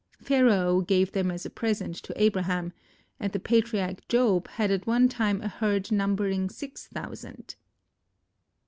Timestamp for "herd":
5.47-5.91